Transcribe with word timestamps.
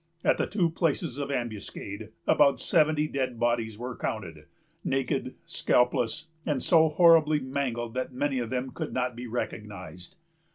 At 0.23 0.39
the 0.39 0.47
two 0.47 0.71
places 0.71 1.19
of 1.19 1.29
ambuscade, 1.29 2.09
about 2.25 2.59
seventy 2.59 3.07
dead 3.07 3.39
bodies 3.39 3.77
were 3.77 3.95
counted, 3.95 4.47
naked, 4.83 5.35
scalpless, 5.45 6.25
and 6.43 6.63
so 6.63 6.89
horribly 6.89 7.39
mangled 7.39 7.93
that 7.93 8.11
many 8.11 8.39
of 8.39 8.49
them 8.49 8.71
could 8.71 8.93
not 8.93 9.15
be 9.15 9.27
recognized. 9.27 10.15